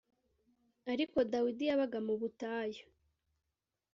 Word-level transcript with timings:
Ariko 0.91 1.17
Dawidi 1.31 1.63
yabaga 1.69 1.99
mu 2.07 2.13
butayu 2.21 2.83